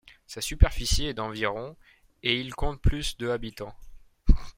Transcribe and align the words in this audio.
Sa 0.25 0.41
superficie 0.41 1.05
est 1.05 1.13
d'environ 1.13 1.77
et 2.23 2.39
il 2.39 2.55
compte 2.55 2.81
plus 2.81 3.17
de 3.17 3.29
habitants. 3.29 3.75